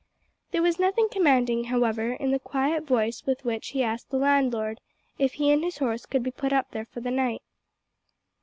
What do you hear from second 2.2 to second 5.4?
the quiet voice with which he asked the landlord if